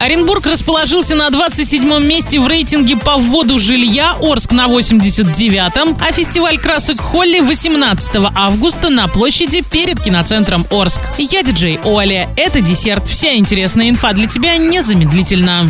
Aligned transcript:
Оренбург 0.00 0.46
расположился 0.46 1.16
на 1.16 1.26
27-м 1.26 2.06
месте 2.06 2.38
в 2.38 2.46
рейтинге 2.46 2.96
по 2.96 3.16
вводу 3.16 3.58
жилья, 3.58 4.14
Орск 4.22 4.52
на 4.52 4.68
89-м, 4.68 5.98
а 6.00 6.12
фестиваль 6.12 6.56
красок 6.56 7.00
Холли 7.00 7.40
18 7.40 8.12
августа 8.36 8.90
на 8.90 9.08
площади 9.08 9.62
перед 9.62 10.00
киноцентром 10.00 10.64
Орск. 10.70 11.00
Я 11.18 11.42
диджей 11.42 11.80
Оля. 11.82 12.28
Это 12.36 12.60
десерт. 12.60 13.08
Вся 13.08 13.34
интересная 13.34 13.90
инфа 13.90 14.12
для 14.12 14.28
тебя 14.28 14.56
незамедлительно. 14.56 15.68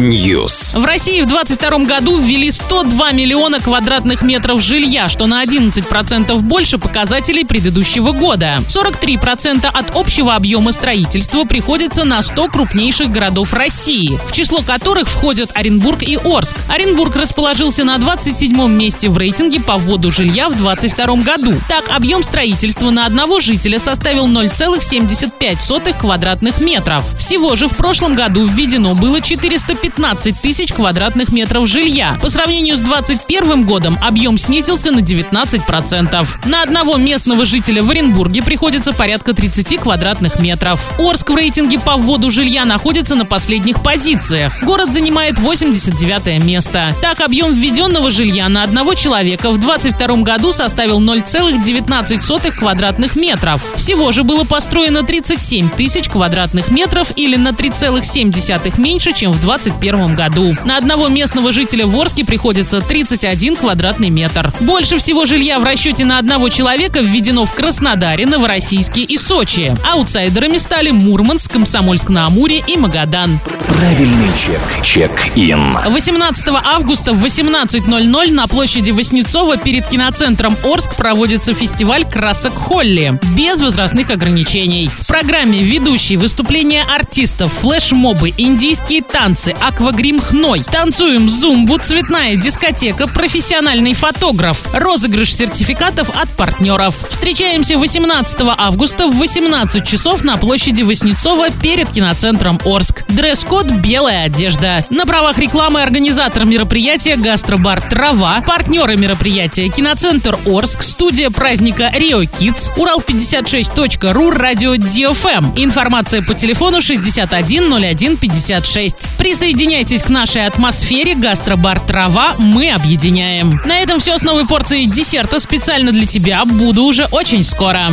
News. 0.00 0.76
В 0.76 0.84
России 0.84 1.22
в 1.22 1.26
22 1.26 1.78
году 1.84 2.18
ввели 2.18 2.50
102 2.50 3.12
миллиона 3.12 3.60
квадратных 3.60 4.22
метров 4.22 4.60
жилья, 4.60 5.08
что 5.08 5.28
на 5.28 5.44
11% 5.44 6.36
больше 6.40 6.78
показателей 6.78 7.44
предыдущего 7.44 8.10
года. 8.10 8.58
43% 8.66 9.66
от 9.66 9.94
общего 9.94 10.34
объема 10.34 10.72
строительства 10.72 11.44
приходится 11.44 12.07
на 12.08 12.22
100 12.22 12.48
крупнейших 12.48 13.10
городов 13.10 13.52
России, 13.52 14.18
в 14.28 14.32
число 14.32 14.62
которых 14.62 15.08
входят 15.08 15.50
Оренбург 15.54 16.02
и 16.02 16.16
Орск. 16.16 16.56
Оренбург 16.68 17.14
расположился 17.14 17.84
на 17.84 17.98
27 17.98 18.66
месте 18.72 19.10
в 19.10 19.18
рейтинге 19.18 19.60
по 19.60 19.76
вводу 19.76 20.10
жилья 20.10 20.48
в 20.48 20.56
2022 20.56 21.16
году. 21.16 21.54
Так, 21.68 21.84
объем 21.94 22.22
строительства 22.22 22.88
на 22.90 23.04
одного 23.04 23.40
жителя 23.40 23.78
составил 23.78 24.26
0,75 24.26 25.98
квадратных 26.00 26.60
метров. 26.60 27.04
Всего 27.18 27.54
же 27.56 27.68
в 27.68 27.76
прошлом 27.76 28.14
году 28.14 28.46
введено 28.46 28.94
было 28.94 29.20
415 29.20 30.40
тысяч 30.40 30.72
квадратных 30.72 31.30
метров 31.30 31.68
жилья. 31.68 32.18
По 32.22 32.30
сравнению 32.30 32.78
с 32.78 32.80
2021 32.80 33.66
годом 33.66 33.98
объем 34.02 34.38
снизился 34.38 34.92
на 34.92 35.00
19%. 35.00 36.26
На 36.46 36.62
одного 36.62 36.96
местного 36.96 37.44
жителя 37.44 37.82
в 37.82 37.90
Оренбурге 37.90 38.42
приходится 38.42 38.94
порядка 38.94 39.34
30 39.34 39.78
квадратных 39.78 40.40
метров. 40.40 40.90
Орск 40.98 41.30
в 41.30 41.36
рейтинге 41.36 41.78
по 41.78 41.97
вводу 41.98 42.30
жилья 42.30 42.64
находится 42.64 43.14
на 43.14 43.26
последних 43.26 43.82
позициях. 43.82 44.62
Город 44.62 44.92
занимает 44.92 45.38
89 45.38 46.44
место. 46.44 46.94
Так, 47.02 47.20
объем 47.20 47.54
введенного 47.54 48.10
жилья 48.10 48.48
на 48.48 48.62
одного 48.62 48.94
человека 48.94 49.50
в 49.50 49.58
2022 49.58 50.22
году 50.22 50.52
составил 50.52 51.00
0,19 51.00 52.50
квадратных 52.52 53.16
метров. 53.16 53.62
Всего 53.76 54.12
же 54.12 54.24
было 54.24 54.44
построено 54.44 55.02
37 55.02 55.70
тысяч 55.70 56.08
квадратных 56.08 56.70
метров 56.70 57.12
или 57.16 57.36
на 57.36 57.50
3,7 57.50 58.78
меньше, 58.78 59.12
чем 59.12 59.32
в 59.32 59.40
2021 59.40 60.14
году. 60.14 60.56
На 60.64 60.76
одного 60.78 61.08
местного 61.08 61.52
жителя 61.52 61.86
в 61.86 62.00
Орске 62.00 62.24
приходится 62.24 62.80
31 62.80 63.56
квадратный 63.56 64.10
метр. 64.10 64.52
Больше 64.60 64.98
всего 64.98 65.26
жилья 65.26 65.58
в 65.58 65.64
расчете 65.64 66.04
на 66.04 66.18
одного 66.18 66.48
человека 66.48 67.00
введено 67.00 67.44
в 67.44 67.52
Краснодаре, 67.52 68.26
Новороссийске 68.26 69.02
и 69.02 69.18
Сочи. 69.18 69.76
Аутсайдерами 69.92 70.58
стали 70.58 70.90
Мурманск, 70.90 71.56
Комсомольск-на-Амуре 71.88 72.62
и 72.66 72.76
Магадан. 72.76 73.40
Правильный 73.66 74.28
чек. 74.36 74.60
Чек-ин. 74.84 75.78
18 75.86 76.48
августа 76.74 77.14
в 77.14 77.24
18.00 77.24 78.30
на 78.32 78.46
площади 78.46 78.90
Воснецова 78.90 79.56
перед 79.56 79.86
киноцентром 79.86 80.54
Орск 80.64 80.96
проводится 80.96 81.54
фестиваль 81.54 82.04
красок 82.04 82.54
Холли 82.56 83.18
без 83.34 83.62
возрастных 83.62 84.10
ограничений. 84.10 84.90
Программе 85.20 85.64
ведущие 85.64 86.16
выступления 86.16 86.84
артистов, 86.84 87.52
флешмобы, 87.52 88.32
индийские 88.36 89.02
танцы, 89.02 89.52
аквагрим 89.60 90.20
хной, 90.20 90.62
танцуем 90.62 91.28
зумбу, 91.28 91.76
цветная 91.78 92.36
дискотека, 92.36 93.08
профессиональный 93.08 93.94
фотограф, 93.94 94.72
розыгрыш 94.72 95.34
сертификатов 95.34 96.08
от 96.10 96.28
партнеров. 96.36 96.94
Встречаемся 97.10 97.78
18 97.78 98.38
августа 98.56 99.08
в 99.08 99.16
18 99.16 99.84
часов 99.84 100.22
на 100.22 100.36
площади 100.36 100.82
Воснецова 100.82 101.50
перед 101.50 101.90
киноцентром 101.90 102.60
Орск. 102.64 103.02
Дресс-код 103.08 103.66
«Белая 103.66 104.26
одежда». 104.26 104.84
На 104.88 105.04
правах 105.04 105.36
рекламы 105.38 105.82
организатор 105.82 106.44
мероприятия 106.44 107.16
«Гастробар 107.16 107.82
Трава», 107.82 108.40
партнеры 108.46 108.94
мероприятия 108.94 109.68
«Киноцентр 109.68 110.38
Орск», 110.46 110.84
студия 110.84 111.30
праздника 111.30 111.90
«Рио 111.92 112.22
Kids, 112.22 112.70
Урал56.ру, 112.76 114.30
радио 114.30 114.76
DFM. 115.08 115.52
Информация 115.56 116.22
по 116.22 116.34
телефону 116.34 116.82
610156. 116.82 119.08
Присоединяйтесь 119.16 120.02
к 120.02 120.10
нашей 120.10 120.46
атмосфере 120.46 121.14
«Гастробар 121.14 121.78
Трава». 121.80 122.34
Мы 122.38 122.70
объединяем. 122.70 123.58
На 123.64 123.78
этом 123.78 124.00
все 124.00 124.18
с 124.18 124.22
новой 124.22 124.46
порцией 124.46 124.84
десерта 124.86 125.40
специально 125.40 125.92
для 125.92 126.06
тебя. 126.06 126.44
Буду 126.44 126.84
уже 126.84 127.06
очень 127.10 127.42
скоро. 127.42 127.92